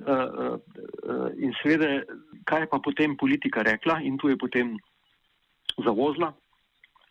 Uh, 0.00 0.06
uh, 0.06 0.54
uh, 0.56 1.26
in 1.36 1.52
seveda, 1.60 2.04
kaj 2.48 2.64
je 2.64 2.70
pa 2.70 2.78
potem 2.80 3.16
politika 3.20 3.62
rekla, 3.66 3.98
in 4.00 4.16
tu 4.18 4.30
je 4.30 4.38
potem 4.38 4.78
zavozla, 5.84 6.32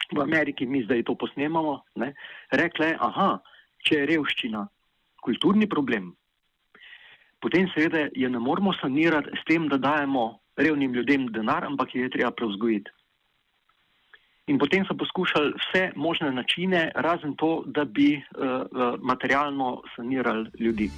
v 0.09 0.21
Ameriki 0.24 0.65
mi 0.65 0.81
zdaj 0.83 1.03
to 1.05 1.15
posnemamo, 1.15 1.83
ne? 2.01 2.13
rekla 2.51 2.91
je, 2.91 2.98
aha, 3.00 3.29
če 3.86 4.01
je 4.01 4.07
revščina 4.09 4.65
kulturni 5.21 5.67
problem, 5.69 6.13
potem 7.43 7.67
seveda 7.75 8.07
je 8.15 8.29
ne 8.29 8.39
moramo 8.39 8.74
sanirati 8.79 9.38
s 9.38 9.45
tem, 9.48 9.67
da 9.69 9.77
dajemo 9.77 10.39
revnim 10.57 10.93
ljudem 10.93 11.29
denar, 11.36 11.65
ampak 11.67 11.95
je 11.95 12.09
treba 12.09 12.31
prevzgojiti. 12.31 12.91
In 14.50 14.58
potem 14.58 14.82
so 14.86 14.98
poskušali 14.98 15.53
vse 15.62 15.91
možne 15.96 16.32
načine, 16.32 16.91
razen 16.96 17.36
to, 17.38 17.63
da 17.65 17.86
bi 17.86 18.18
uh, 18.18 18.22
materialno 19.01 19.82
sanirali 19.96 20.50
ljudi. 20.60 20.89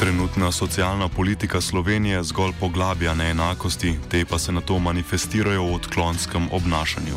Trenutna 0.00 0.52
socialna 0.52 1.08
politika 1.16 1.60
Slovenije 1.60 2.22
zgolj 2.22 2.52
poglablja 2.60 3.14
neenakosti, 3.14 3.90
te 4.10 4.24
pa 4.30 4.38
se 4.38 4.52
na 4.52 4.60
to 4.60 4.78
manifestirajo 4.78 5.62
v 5.64 5.74
odklonskem 5.80 6.44
obnašanju. 6.58 7.16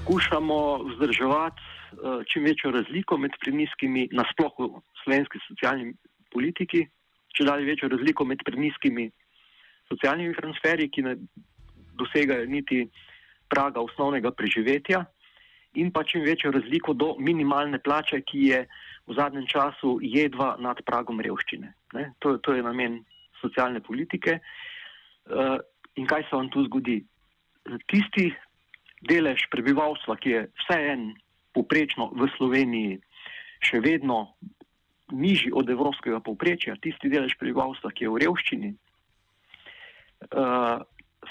Skušamo 0.00 0.58
vzdrževati 0.90 1.62
uh, 1.62 2.26
čim 2.32 2.42
večjo 2.44 2.70
razliko 2.70 3.16
med 3.22 3.32
preniskimi, 3.40 4.08
nasplošno 4.12 4.66
v 4.66 4.82
slovenski 5.04 5.38
socialni 5.48 5.94
politiki, 6.34 6.88
če 7.34 7.44
dalje 7.44 7.70
večjo 7.70 7.88
razliko 7.88 8.24
med 8.24 8.42
preniskimi 8.44 9.10
socialnimi 9.92 10.34
transferji, 10.34 10.90
ki 10.90 11.02
ne 11.06 11.14
dosegajo 11.98 12.46
niti 12.46 12.88
praga 13.48 13.80
osnovnega 13.80 14.30
preživetja 14.30 15.04
in 15.74 15.92
pa 15.92 16.04
čim 16.04 16.24
večjo 16.24 16.50
razliko 16.50 16.92
do 16.92 17.14
minimalne 17.18 17.78
plače, 17.78 18.20
ki 18.20 18.38
je 18.48 18.60
v 19.06 19.14
zadnjem 19.14 19.46
času 19.46 19.98
jedva 20.02 20.56
nad 20.58 20.80
pragom 20.86 21.20
revščine. 21.20 21.72
To, 22.18 22.38
to 22.38 22.56
je 22.56 22.62
namen 22.62 23.02
socialne 23.40 23.80
politike. 23.80 24.38
Uh, 25.28 25.60
in 25.96 26.06
kaj 26.06 26.26
se 26.28 26.36
vam 26.36 26.48
tu 26.50 26.64
zgodi? 26.64 27.02
Tisti 27.86 28.30
delež 29.08 29.44
prebivalstva, 29.52 30.16
ki 30.16 30.30
je 30.30 30.42
vseeno 30.64 31.12
poprečno 31.54 32.10
v 32.16 32.28
Sloveniji 32.36 32.98
še 33.64 33.80
vedno 33.84 34.34
nižji 35.12 35.52
od 35.56 35.70
evropskega 35.70 36.20
povprečja, 36.24 36.76
tisti 36.82 37.10
delež 37.12 37.36
prebivalstva, 37.40 37.92
ki 37.92 38.04
je 38.04 38.12
v 38.12 38.20
revščini, 38.24 38.70
uh, 40.36 40.84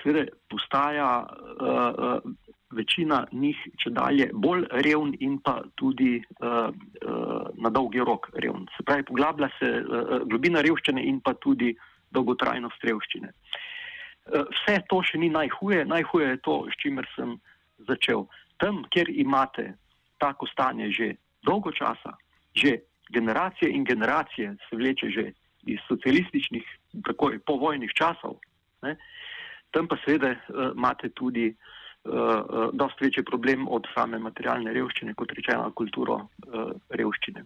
seveda 0.08 0.32
postaja 0.50 1.28
uh, 1.28 1.68
uh, 1.68 2.32
večina 2.72 3.26
njih 3.32 3.58
če 3.80 3.92
dalje 3.96 4.30
bolj 4.34 4.66
revn 4.84 5.14
in 5.20 5.38
pa 5.44 5.62
tudi 5.76 6.18
uh, 6.20 6.70
uh, 6.70 7.48
na 7.56 7.70
dolgi 7.70 8.00
rok 8.00 8.30
revn. 8.36 8.68
Se 8.78 8.84
pravi, 8.84 9.04
poglablja 9.08 9.50
se 9.60 9.72
uh, 9.82 10.24
globina 10.28 10.62
revščine 10.62 11.04
in 11.04 11.20
pa 11.24 11.34
tudi 11.34 11.74
dolgotrajnost 12.12 12.84
revščine. 12.84 13.32
Uh, 13.32 14.44
vse 14.52 14.80
to 14.90 15.02
še 15.04 15.20
ni 15.20 15.30
najhuje, 15.34 15.86
najhuje 15.86 16.34
je 16.34 16.42
to, 16.44 16.58
s 16.72 16.80
čimer 16.84 17.08
sem 17.16 17.38
začel. 17.88 18.28
Tam, 18.64 18.84
kjer 18.92 19.12
imate 19.12 19.74
tako 20.24 20.48
stanje 20.52 20.92
že 20.92 21.14
dolgo 21.46 21.72
časa, 21.72 22.16
že 22.56 22.80
generacije 23.14 23.72
in 23.72 23.84
generacije 23.88 24.56
se 24.68 24.76
vleče 24.76 25.12
že 25.12 25.32
iz 25.68 25.80
socialističnih, 25.88 26.64
tako 27.04 27.32
povojnih 27.46 27.92
časov, 27.96 28.40
ne, 28.84 28.96
uh, 28.96 29.17
Tam 29.78 29.86
pa 29.88 29.98
seveda 30.02 30.32
uh, 30.34 30.72
imate 30.74 31.10
tudi 31.14 31.46
uh, 31.54 32.14
uh, 32.14 32.70
dosti 32.74 33.06
večji 33.06 33.24
problem 33.24 33.68
od 33.70 33.86
same 33.94 34.18
materialne 34.20 34.72
revščine, 34.74 35.14
kot 35.14 35.34
rečeno, 35.38 35.70
kulturo 35.78 36.16
uh, 36.18 36.72
revščine. 36.90 37.44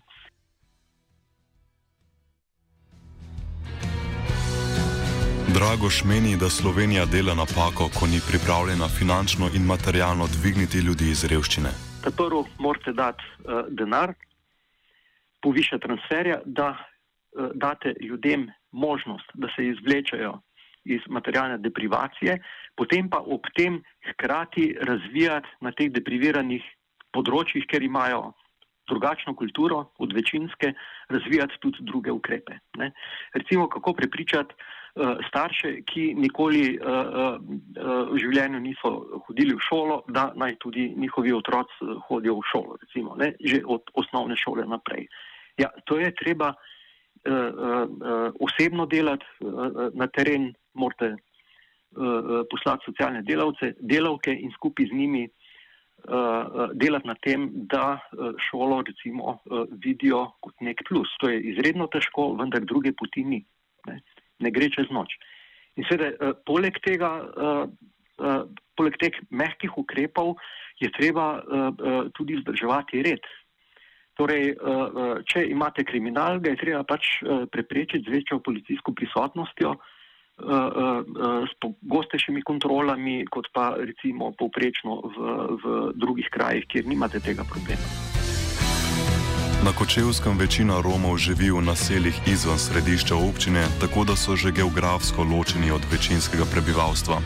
Dragoš 5.58 5.98
meni, 6.08 6.38
da 6.40 6.48
Slovenija 6.50 7.04
dela 7.06 7.36
napako, 7.36 7.90
ko 7.98 8.08
ni 8.08 8.22
pripravljena 8.30 8.88
finančno 9.00 9.50
in 9.56 9.68
materialno 9.74 10.28
dvigniti 10.36 10.80
ljudi 10.88 11.10
iz 11.12 11.26
revščine. 11.32 11.72
Prvo 12.22 12.46
morate 12.64 12.94
dati 12.94 13.28
uh, 13.28 13.68
denar, 13.68 14.14
povišati 15.44 15.84
transferja, 15.84 16.40
da 16.46 16.70
uh, 16.78 17.52
date 17.66 17.92
ljudem 18.08 18.48
možnost, 18.72 19.28
da 19.34 19.52
se 19.56 19.68
izvlečajo 19.74 20.40
iz 20.86 21.02
materialne 21.10 21.58
deprivacije, 21.62 22.38
potem 22.76 23.10
pa 23.10 23.22
ob 23.22 23.48
tem 23.56 23.82
hkrati 24.12 24.76
razvijati 24.82 25.50
na 25.62 25.72
teh 25.72 25.92
depriviranih 25.94 26.64
področjih, 27.14 27.68
ker 27.68 27.84
imajo 27.84 28.32
drugačno 28.90 29.36
kulturo 29.36 29.86
od 29.98 30.14
večinske, 30.14 30.74
razvijati 31.10 31.60
tudi 31.60 31.78
druge 31.82 32.12
ukrepe. 32.12 32.58
Ne. 32.78 32.92
Recimo, 33.34 33.70
kako 33.70 33.94
prepričati 33.94 34.54
uh, 34.56 35.18
starše, 35.28 35.82
ki 35.88 36.14
nikoli 36.14 36.78
uh, 36.78 36.88
uh, 36.88 38.12
v 38.12 38.20
življenju 38.20 38.60
niso 38.60 38.92
hodili 39.28 39.56
v 39.56 39.64
šolo, 39.70 40.02
da 40.08 40.32
naj 40.36 40.58
tudi 40.60 40.90
njihovi 40.98 41.34
otroci 41.34 41.94
hodijo 42.08 42.40
v 42.40 42.48
šolo, 42.52 42.80
recimo, 42.82 43.16
ne, 43.16 43.34
že 43.40 43.62
od 43.66 43.94
osnovne 43.94 44.36
šole 44.36 44.68
naprej. 44.68 45.08
Ja, 45.62 45.70
to 45.86 46.00
je 46.00 46.12
treba 46.16 46.52
uh, 46.52 46.58
uh, 47.32 48.28
osebno 48.40 48.86
delati 48.86 49.26
uh, 49.40 49.88
na 49.94 50.08
teren, 50.08 50.52
morate 50.74 51.14
uh, 51.16 52.42
poslati 52.50 52.86
socialne 52.86 53.22
delavce, 53.28 53.76
delavke 53.80 54.34
in 54.34 54.52
skupaj 54.56 54.88
z 54.92 54.98
njimi 54.98 55.24
uh, 55.28 56.70
delati 56.74 57.08
na 57.08 57.16
tem, 57.22 57.50
da 57.54 58.00
šolo 58.50 58.82
recimo 58.88 59.38
uh, 59.38 59.66
vidijo 59.84 60.26
kot 60.40 60.56
nek 60.62 60.84
plus. 60.88 61.10
To 61.20 61.30
je 61.30 61.42
izredno 61.54 61.88
težko, 61.88 62.34
vendar 62.40 62.66
druge 62.66 62.94
poti 62.94 63.24
ni. 63.24 63.44
Ne, 63.88 64.02
ne 64.40 64.52
gre 64.52 64.70
čez 64.70 64.90
noč. 64.92 65.18
In 65.80 65.88
seveda, 65.90 66.12
uh, 66.18 66.34
poleg 66.46 66.78
tega, 66.86 67.12
uh, 67.22 67.64
uh, 68.20 68.42
poleg 68.78 68.98
teh 69.02 69.22
mehkih 69.30 69.78
ukrepov, 69.78 70.36
je 70.82 70.90
treba 70.98 71.38
uh, 71.40 71.70
uh, 71.70 72.04
tudi 72.18 72.40
vzdrževati 72.40 73.06
red. 73.08 73.24
Torej, 74.20 74.52
če 75.32 75.46
imate 75.50 75.86
kriminal, 75.88 76.36
ga 76.44 76.52
je 76.52 76.60
treba 76.60 76.82
pač 76.86 77.08
preprečiti 77.50 78.04
z 78.06 78.12
večjo 78.12 78.42
policijsko 78.44 78.92
prisotnostjo, 78.94 79.72
s 81.46 81.54
pogostejšimi 81.62 82.42
kontrolami, 82.42 83.26
kot 83.30 83.48
pa 83.54 83.76
recimo 83.78 84.32
povprečno 84.38 85.02
v, 85.02 85.18
v 85.62 85.64
drugih 85.96 86.28
krajih, 86.34 86.66
kjer 86.68 86.88
nimate 86.88 87.20
tega 87.20 87.44
problema. 87.44 87.86
Na 89.66 89.72
Kočevskem 89.72 90.38
večina 90.38 90.82
Romov 90.82 91.18
živi 91.18 91.52
v 91.52 91.62
naseljih 91.62 92.18
izven 92.26 92.58
središča 92.58 93.16
občine, 93.16 93.68
tako 93.82 94.04
da 94.04 94.16
so 94.16 94.36
že 94.36 94.52
geografsko 94.52 95.24
ločeni 95.24 95.72
od 95.72 95.82
večinskega 95.92 96.46
prebivalstva. 96.54 97.22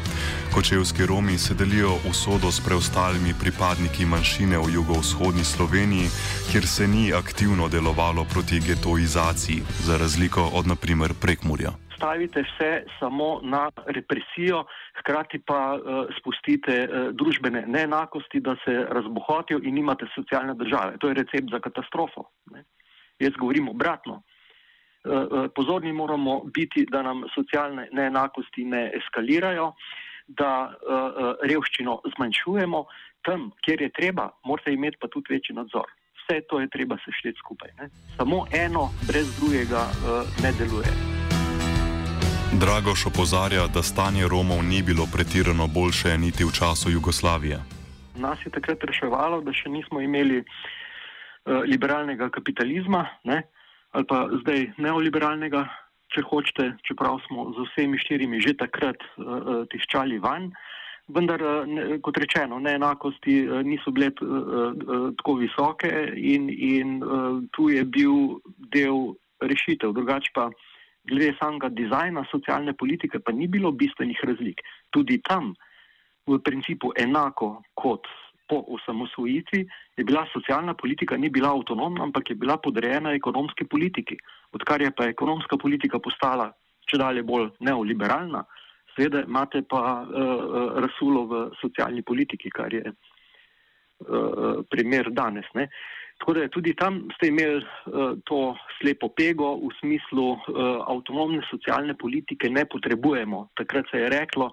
Kočevski 0.54 1.06
Romi 1.06 1.38
se 1.38 1.54
delijo 1.54 1.96
usodo 2.10 2.52
s 2.52 2.60
preostalimi 2.60 3.34
pripadniki 3.40 4.06
manjšine 4.06 4.58
v 4.58 4.74
jugovzhodni 4.74 5.44
Sloveniji, 5.44 6.12
kjer 6.52 6.68
se 6.68 6.88
ni 6.88 7.14
aktivno 7.14 7.68
delovalo 7.68 8.26
proti 8.34 8.60
getoizaciji, 8.60 9.64
za 9.88 9.98
razliko 9.98 10.52
od 10.54 10.68
naprimer 10.68 11.14
Prekmurja 11.22 11.85
stavite 11.96 12.44
vse 12.44 12.84
samo 13.00 13.40
na 13.44 13.70
represijo, 13.86 14.64
hkrati 15.00 15.40
pa 15.40 15.76
uh, 15.76 16.06
spustite 16.20 16.76
uh, 16.84 17.10
družbene 17.16 17.66
neenakosti, 17.68 18.40
da 18.40 18.56
se 18.66 18.74
razbohotijo 18.90 19.60
in 19.64 19.76
nimate 19.76 20.06
socialne 20.16 20.54
države. 20.54 20.98
To 21.00 21.08
je 21.08 21.14
recept 21.14 21.52
za 21.52 21.60
katastrofo. 21.60 22.30
Ne? 22.52 22.64
Jaz 23.20 23.34
govorim 23.40 23.70
obratno. 23.70 24.22
Uh, 25.04 25.46
pozorni 25.56 25.94
moramo 25.94 26.42
biti, 26.54 26.86
da 26.92 27.02
nam 27.02 27.24
socialne 27.36 27.90
neenakosti 27.92 28.66
ne 28.66 28.92
eskalirajo, 28.98 29.74
da 30.28 30.74
revščino 31.44 32.00
zmanjšujemo. 32.16 32.86
Tam, 33.26 33.52
kjer 33.66 33.82
je 33.82 33.92
treba, 33.94 34.30
morate 34.46 34.74
imeti 34.74 34.98
pa 35.02 35.08
tudi 35.08 35.34
večji 35.34 35.56
nadzor. 35.56 35.86
Vse 36.22 36.42
to 36.50 36.60
je 36.60 36.70
treba 36.70 36.98
sešteti 37.06 37.38
skupaj. 37.44 37.70
Ne? 37.80 37.90
Samo 38.18 38.46
eno 38.54 38.90
brez 39.08 39.30
drugega 39.38 39.86
uh, 39.86 40.26
ne 40.42 40.52
deluje. 40.58 41.25
Dragoš 42.54 43.06
opozarja, 43.06 43.68
da 43.74 43.82
stanje 43.84 44.28
Romov 44.28 44.64
ni 44.64 44.84
bilo 44.84 45.08
pretirano 45.14 45.68
boljše 45.68 46.18
niti 46.18 46.44
v 46.44 46.52
času 46.52 46.90
Jugoslavije. 46.90 47.58
Nas 48.16 48.40
je 48.46 48.52
takrat 48.52 48.84
reševalo, 48.84 49.42
da 49.42 49.54
še 49.54 49.70
nismo 49.70 50.02
imeli 50.02 50.38
uh, 50.40 50.46
liberalnega 51.66 52.30
kapitalizma, 52.30 53.08
ne? 53.24 53.42
ali 53.92 54.06
pa 54.06 54.28
zdaj 54.42 54.68
neoliberalnega, 54.78 55.66
če 56.14 56.22
hočete, 56.30 56.70
čeprav 56.88 57.18
smo 57.28 57.50
z 57.56 57.66
vsemi 57.70 57.98
štirimi 57.98 58.40
že 58.44 58.54
takrat 58.60 59.02
uh, 59.18 59.66
tiščali 59.72 60.22
van. 60.22 60.52
Vendar, 61.08 61.42
ne, 61.68 61.98
kot 62.02 62.18
rečeno, 62.18 62.60
neenakosti 62.60 63.42
uh, 63.48 63.66
niso 63.66 63.92
bile 63.92 64.14
uh, 64.22 64.30
uh, 64.30 65.10
tako 65.18 65.40
visoke 65.42 65.92
in, 66.14 66.50
in 66.50 67.02
uh, 67.02 67.42
tu 67.58 67.70
je 67.74 67.84
bil 67.84 68.38
del 68.72 69.16
rešitev. 69.42 69.98
Drugače 69.98 70.32
pa 70.36 70.50
glede 71.08 71.36
samega 71.40 71.70
dizajna 71.70 72.26
socialne 72.32 72.74
politike 72.74 73.20
pa 73.20 73.32
ni 73.32 73.48
bilo 73.48 73.72
bistvenih 73.72 74.20
razlik. 74.24 74.62
Tudi 74.90 75.22
tam, 75.22 75.54
v 76.28 76.40
principu 76.42 76.92
enako 76.98 77.62
kot 77.74 78.08
po 78.50 78.62
osamosvojitvi, 78.68 79.62
je 79.98 80.04
bila 80.04 80.26
socialna 80.34 80.74
politika 80.74 81.18
ni 81.18 81.30
bila 81.30 81.54
avtonomna, 81.54 82.04
ampak 82.04 82.30
je 82.30 82.36
bila 82.36 82.58
podrejena 82.58 83.14
ekonomski 83.14 83.66
politiki. 83.66 84.18
Odkar 84.54 84.82
je 84.82 84.92
pa 84.92 85.10
ekonomska 85.10 85.58
politika 85.58 86.00
postala 86.00 86.52
če 86.90 87.00
dalje 87.02 87.24
bolj 87.26 87.50
neoliberalna, 87.66 88.44
seveda 88.96 89.24
imate 89.26 89.64
pa 89.70 89.82
uh, 90.02 90.80
rasulo 90.84 91.26
v 91.32 91.42
socialni 91.62 92.04
politiki, 92.06 92.52
kar 92.54 92.74
je 92.74 92.94
uh, 94.00 94.64
primer 94.70 95.12
danes. 95.12 95.46
Ne. 95.54 95.68
Tako 96.20 96.34
da 96.34 96.48
tudi 96.48 96.74
tam 96.76 97.02
ste 97.16 97.28
imeli 97.28 97.60
uh, 97.60 98.16
to 98.26 98.56
slepo 98.80 99.10
pego 99.10 99.56
v 99.60 99.72
smislu 99.80 100.28
uh, 100.32 100.40
avtonomne 100.88 101.42
socialne 101.50 101.96
politike, 101.98 102.50
ne 102.50 102.66
potrebujemo. 102.66 103.50
Takrat 103.60 103.92
se 103.92 104.04
je 104.04 104.10
reklo, 104.10 104.52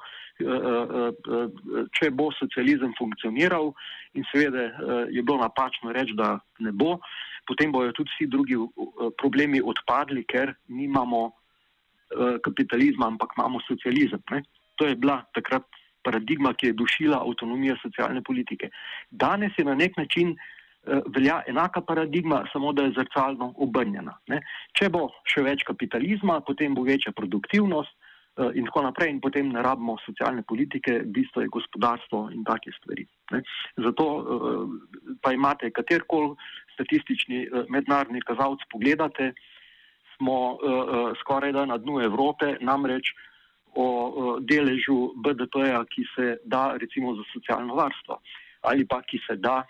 če 1.92 2.08
bo 2.18 2.30
socializem 2.34 2.94
funkcioniral 2.98 3.68
in 4.16 4.24
seveda 4.32 4.62
je 5.12 5.22
bilo 5.22 5.36
napačno 5.38 5.92
reči, 5.92 6.16
da 6.18 6.40
ne 6.64 6.72
bo, 6.72 6.96
potem 7.46 7.70
bojo 7.70 7.92
tudi 7.92 8.10
vsi 8.14 8.26
drugi 8.32 8.56
problemi 9.20 9.60
odpadli, 9.60 10.24
ker 10.24 10.54
nimamo 10.72 11.20
kapitalizma, 12.42 13.12
ampak 13.12 13.36
imamo 13.36 13.60
socializem. 13.68 14.24
Ne? 14.32 14.42
To 14.80 14.88
je 14.88 14.96
bila 14.96 15.20
takrat 15.36 15.68
paradigma, 16.04 16.54
ki 16.54 16.70
je 16.70 16.78
dušila 16.78 17.20
avtonomijo 17.22 17.76
socialne 17.82 18.22
politike. 18.22 18.70
Danes 19.10 19.58
je 19.58 19.64
na 19.64 19.74
nek 19.74 19.96
način 19.96 20.36
Eh, 20.82 20.98
velja 21.14 21.42
enaka 21.46 21.80
paradigma, 21.80 22.44
samo 22.52 22.72
da 22.72 22.82
je 22.82 22.92
zrcalno 22.96 23.52
obrnjena. 23.56 24.16
Ne. 24.26 24.40
Če 24.74 24.88
bo 24.90 25.04
še 25.30 25.44
več 25.46 25.62
kapitalizma, 25.62 26.40
potem 26.42 26.74
bo 26.74 26.82
večja 26.82 27.12
produktivnost 27.14 27.92
uh, 27.94 28.48
in 28.58 28.66
tako 28.66 28.82
naprej, 28.88 29.12
in 29.14 29.20
potem 29.22 29.52
ne 29.54 29.62
rabimo 29.62 29.94
socialne 30.02 30.42
politike, 30.42 30.96
bistvo 31.06 31.44
je 31.44 31.52
gospodarstvo 31.54 32.24
in 32.34 32.42
take 32.48 32.74
stvari. 32.80 33.06
Ne. 33.30 33.44
Zato 33.78 34.08
uh, 34.10 34.74
pa 35.22 35.30
imate 35.36 35.70
katerkoli 35.70 36.34
statistični 36.74 37.44
mednarodni 37.70 38.24
kazalec 38.26 38.66
pogledate, 38.72 39.30
smo 40.16 40.58
skoraj 41.20 41.52
da 41.52 41.66
na 41.68 41.76
dnu 41.78 42.00
Evrope, 42.00 42.56
namreč 42.64 43.12
o 43.74 44.38
deležu 44.40 45.14
BDP-ja, 45.24 45.84
ki 45.88 46.04
se 46.14 46.36
da 46.44 46.72
recimo 46.76 47.14
za 47.16 47.24
socialno 47.32 47.74
varstvo 47.74 48.20
ali 48.62 48.86
pa 48.86 49.02
ki 49.02 49.18
se 49.26 49.36
da 49.36 49.62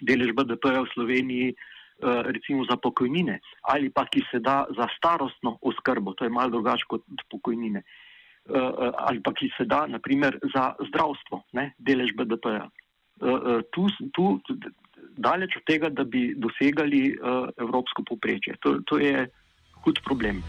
delež 0.00 0.32
BDP-ja 0.36 0.84
v 0.84 0.92
Sloveniji, 0.94 1.48
eh, 1.52 2.22
recimo 2.32 2.64
za 2.64 2.76
pokojnine, 2.76 3.40
ali 3.68 3.90
pa 3.90 4.06
ki 4.06 4.24
se 4.30 4.40
da 4.40 4.64
za 4.76 4.88
starostno 4.96 5.58
oskrbo, 5.60 6.14
to 6.14 6.24
je 6.24 6.32
malo 6.32 6.50
drugače 6.50 6.88
kot 6.88 7.04
pokojnine, 7.30 7.80
eh, 7.80 8.56
eh, 8.56 8.92
ali 8.96 9.20
pa 9.20 9.32
ki 9.32 9.50
se 9.56 9.64
da, 9.64 9.86
naprimer, 9.86 10.38
za 10.54 10.74
zdravstvo, 10.88 11.44
ne, 11.52 11.72
delež 11.78 12.16
BDP-ja. 12.16 12.68
Tu, 13.76 13.84
tu, 14.16 14.40
daleč 15.20 15.52
od 15.60 15.64
tega, 15.68 15.90
da 15.92 16.08
bi 16.08 16.32
dosegali 16.40 17.20
evropsko 17.60 18.00
poprečje. 18.08 18.56
To, 18.64 18.80
to 18.88 18.96
je 18.96 19.28
hud 19.84 20.00
problem. 20.08 20.40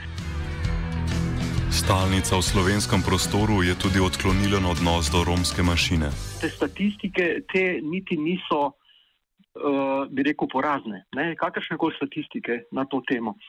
Stalnica 1.72 2.36
v 2.36 2.44
slovenskem 2.44 3.00
prostoru 3.00 3.64
je 3.64 3.72
tudi 3.80 4.04
odklonilen 4.04 4.68
odnos 4.68 5.08
do 5.08 5.24
romske 5.24 5.64
mašine. 5.64 6.12
Te 6.44 6.52
statistike, 6.52 7.48
te 7.48 7.80
niti 7.80 8.20
niso 8.20 8.76
uh, 8.76 10.04
bi 10.12 10.20
rekel, 10.28 10.52
porazne. 10.52 11.08
Kakršne 11.16 11.80
koli 11.80 11.96
statistike 11.96 12.68
na 12.76 12.84
to 12.92 13.00
temo. 13.08 13.40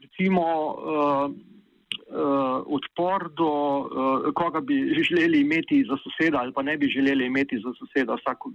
Recimo 0.00 0.44
uh, 0.48 1.28
uh, 1.28 2.64
odpor 2.72 3.28
do 3.36 3.52
uh, 3.52 3.84
koga 4.32 4.64
bi 4.64 4.88
želeli 5.04 5.44
imeti 5.44 5.84
za 5.84 6.00
soseda 6.00 6.40
ali 6.40 6.52
pa 6.56 6.64
ne 6.64 6.76
bi 6.80 6.88
želeli 6.88 7.28
imeti 7.28 7.60
za 7.60 7.72
soseda 7.76 8.16
vsako 8.16 8.52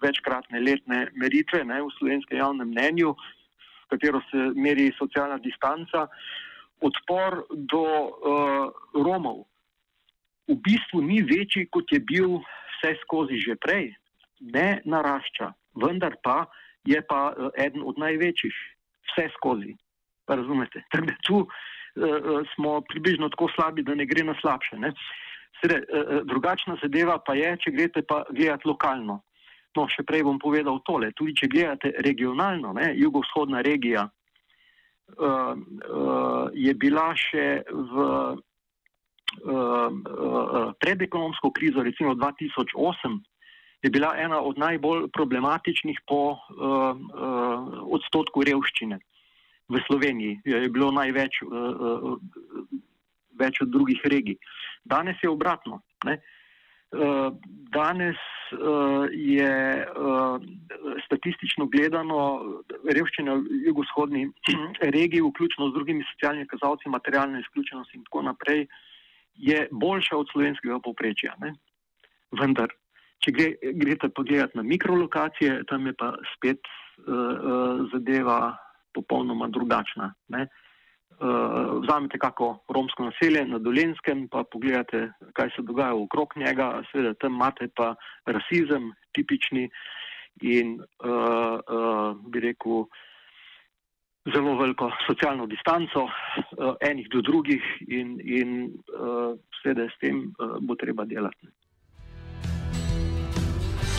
večkratne 0.00 0.60
letne 0.60 1.12
meritve 1.12 1.60
ne, 1.64 1.82
v 1.84 1.92
slovenskem 1.98 2.38
javnem 2.38 2.72
mnenju, 2.72 3.14
s 3.84 3.88
katero 3.92 4.20
se 4.32 4.48
meri 4.56 4.88
socialna 4.96 5.36
distanca. 5.36 6.08
Odpor 6.80 7.44
do 7.50 7.84
uh, 7.84 8.72
Romov 8.94 9.44
v 10.50 10.58
bistvu 10.58 11.02
ni 11.06 11.22
večji, 11.22 11.68
kot 11.70 11.86
je 11.92 12.00
bil 12.02 12.40
vse 12.42 12.96
skozi 13.04 13.38
že 13.38 13.54
prej, 13.60 13.94
ne 14.40 14.80
narašča, 14.84 15.52
vendar 15.78 16.16
pa 16.24 16.48
je 16.88 16.98
pa 17.06 17.30
uh, 17.30 17.54
eden 17.54 17.84
od 17.86 18.00
največjih, 18.00 18.54
vse 19.12 19.28
skozi. 19.36 19.76
Razumete? 20.26 20.82
Tako 20.90 21.06
da 21.06 21.16
tu 21.26 21.38
uh, 21.44 21.48
smo 22.54 22.80
približno 22.80 23.28
tako 23.28 23.50
slabi, 23.54 23.82
da 23.82 23.94
ne 23.94 24.06
gre 24.06 24.24
na 24.24 24.34
slabše. 24.40 24.78
Sede, 25.60 25.82
uh, 25.82 26.22
drugačna 26.24 26.78
zadeva 26.82 27.18
pa 27.18 27.34
je, 27.34 27.56
če 27.60 27.70
greste 27.70 28.02
pa 28.02 28.24
gledati 28.30 28.68
lokalno. 28.68 29.20
No, 29.76 29.86
še 29.86 30.02
prej 30.02 30.24
bom 30.26 30.38
povedal 30.42 30.80
tole. 30.82 31.12
Tudi 31.14 31.36
če 31.38 31.46
gledate 31.46 31.92
regionalno, 32.02 32.72
ne, 32.74 32.90
jugovzhodna 32.98 33.60
regija 33.62 34.08
uh, 35.18 35.54
uh, 35.54 36.48
je 36.54 36.74
bila 36.74 37.10
še 37.16 37.62
v 37.68 37.94
uh, 38.04 38.36
uh, 39.44 40.72
pred 40.80 41.02
ekonomsko 41.02 41.50
krizo, 41.50 41.82
recimo 41.82 42.14
2008, 42.14 43.20
je 43.82 43.90
bila 43.90 44.12
ena 44.18 44.40
od 44.40 44.58
najbolj 44.58 45.08
problematičnih 45.12 46.00
po 46.06 46.36
uh, 46.36 46.38
uh, 46.60 46.94
odstotku 47.88 48.44
revščine 48.44 49.00
v 49.70 49.82
Sloveniji. 49.86 50.40
Je 50.44 50.68
bilo 50.68 50.90
največ 50.92 51.42
uh, 51.42 51.48
uh, 51.48 52.18
več 53.40 53.62
od 53.64 53.72
drugih 53.72 54.00
regij. 54.04 54.36
Danes 54.84 55.16
je 55.22 55.30
obratno. 55.30 55.80
Ne. 56.04 56.20
Danes 57.70 58.18
je 59.12 59.86
statistično 61.04 61.66
gledano 61.72 62.20
revščina 62.84 63.34
v 63.34 63.60
jugovzhodni 63.66 64.26
regiji, 64.96 65.24
vključno 65.24 65.70
z 65.70 65.74
drugimi 65.74 66.06
socialnimi 66.12 66.48
kazalci, 66.50 66.88
materialna 66.88 67.40
izključenost 67.40 67.94
in 67.94 68.04
tako 68.04 68.22
naprej, 68.28 68.66
je 69.34 69.68
boljša 69.70 70.16
od 70.16 70.32
slovenskega 70.32 70.80
povprečja. 70.84 71.34
Ne? 71.40 71.54
Vendar, 72.40 72.72
če 73.24 73.34
gre, 73.36 73.52
greste 73.82 74.08
pogledati 74.08 74.58
na 74.58 74.66
mikrolokacije, 74.66 75.62
tam 75.70 75.86
je 75.86 75.94
pa 75.98 76.12
spet 76.36 76.60
uh, 76.66 77.86
zadeva 77.92 78.56
popolnoma 78.94 79.48
drugačna. 79.48 80.12
Ne? 80.28 80.42
Uh, 80.42 80.69
vzamete 81.20 82.18
kako 82.18 82.58
romsko 82.68 83.04
naselje 83.04 83.44
na 83.44 83.58
Dolenskem, 83.58 84.28
pa 84.28 84.44
pogledate, 84.52 85.12
kaj 85.36 85.50
se 85.56 85.62
dogaja 85.62 85.94
okrog 85.94 86.32
njega, 86.36 86.82
seveda 86.92 87.14
tam 87.14 87.34
imate 87.34 87.68
pa 87.76 87.94
rasizem, 88.26 88.92
tipični 89.12 89.68
in 90.40 90.80
uh, 90.80 91.60
uh, 91.60 92.16
bi 92.32 92.40
rekel, 92.40 92.84
zelo 94.34 94.56
veliko 94.56 94.90
socialno 95.06 95.46
distanco 95.46 96.04
uh, 96.04 96.74
enih 96.80 97.08
do 97.12 97.20
drugih 97.20 97.62
in, 97.88 98.20
in 98.24 98.50
uh, 98.94 99.36
seveda 99.62 99.88
s 99.88 99.98
tem 100.00 100.28
uh, 100.38 100.56
bo 100.60 100.74
treba 100.74 101.04
delati. 101.04 101.48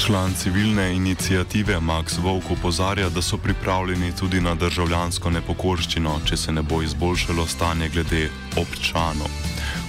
Član 0.05 0.31
civilne 0.41 0.85
inicijative 0.95 1.75
Max 1.79 2.05
Vovk 2.23 2.45
opozarja, 2.57 3.07
da 3.15 3.21
so 3.21 3.37
pripravljeni 3.45 4.09
tudi 4.19 4.39
na 4.47 4.53
državljansko 4.63 5.29
nepokorščino, 5.37 6.11
če 6.27 6.35
se 6.43 6.51
ne 6.57 6.63
bo 6.69 6.77
izboljšalo 6.81 7.43
stanje 7.53 7.87
glede 7.95 8.21
občanov, 8.61 9.29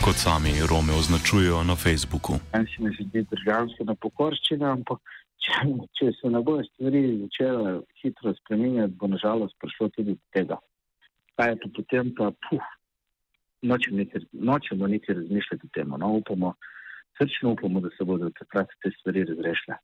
kot 0.05 0.16
sami 0.25 0.53
Rome 0.70 0.92
označujejo 1.01 1.62
na 1.70 1.77
Facebooku. 1.85 2.35
Jaz 2.57 2.66
si 2.72 2.85
ne 2.85 2.90
želim 2.96 3.25
državljanske 3.31 3.87
nepokorščine, 3.90 4.66
ampak 4.77 5.01
če, 5.44 5.55
če 5.96 6.09
se 6.18 6.33
ne 6.35 6.42
bojo 6.48 6.64
stvari 6.66 7.01
začele 7.22 7.72
hitro 8.03 8.35
spremenjati, 8.40 8.98
bo 9.01 9.09
nažalost 9.14 9.57
prišlo 9.64 9.88
tudi 9.94 10.18
do 10.18 10.25
tega. 10.37 10.59
Kaj 11.40 11.55
je 11.55 11.57
to 11.62 11.70
potem, 11.79 12.11
pa 12.18 12.29
puh, 12.48 12.66
nočemo 13.62 14.92
niti 14.92 15.16
razmišljati 15.20 15.70
o 15.70 15.72
tem. 15.79 15.96
No, 16.05 16.12
upamo, 16.20 16.53
srčno 17.16 17.55
upamo, 17.57 17.81
da 17.81 17.88
se 17.96 18.05
bodo 18.05 18.29
takrat 18.42 18.77
te 18.85 18.92
stvari 18.98 19.25
razrešile. 19.33 19.81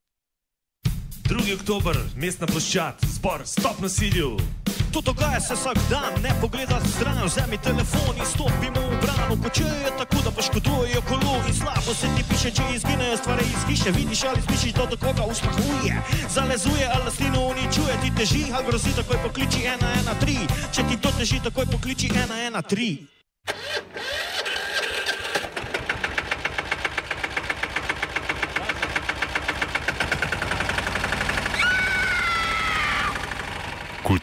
2. 1.29 1.55
oktober, 1.61 1.97
mestna 2.17 2.47
ploščad, 2.49 3.03
zbor, 3.05 3.43
stop 3.45 3.83
nasilju. 3.85 4.31
To 4.93 5.03
dogaja 5.05 5.41
se 5.41 5.55
vsak 5.55 5.77
dan, 5.91 6.15
ne 6.23 6.33
pogleda 6.41 6.79
stran, 6.89 7.21
vzemi 7.27 7.59
telefon 7.61 8.17
in 8.17 8.25
stopimo 8.25 8.81
v 8.81 9.01
brano. 9.03 9.37
Ko 9.43 9.53
če 9.53 9.67
je 9.69 9.91
tako, 9.99 10.23
da 10.25 10.33
poškodujejo 10.33 11.03
kolo 11.11 11.35
in 11.45 11.55
slabo 11.59 11.93
se 11.93 12.09
ti 12.17 12.25
piše, 12.31 12.55
če 12.57 12.71
izginejo 12.79 13.21
stvari 13.21 13.45
iz 13.45 13.69
hiše, 13.69 13.93
vidiš 13.99 14.25
ali 14.31 14.41
slišiš 14.47 14.73
da 14.79 14.97
koga 14.97 15.29
ustrahuje. 15.29 16.01
Zalezuje 16.33 16.89
ali 16.95 17.05
lastnino 17.05 17.45
uničuje, 17.51 18.01
ti 18.01 18.15
teži, 18.17 18.43
a 18.49 18.65
grozi 18.65 18.97
takoj 18.97 19.21
pokliči 19.29 19.69
113. 19.69 20.59
Če 20.73 20.89
ti 20.89 20.97
to 20.97 21.13
teži, 21.21 21.45
takoj 21.45 21.69
pokliči 21.69 22.09
113. 22.09 23.18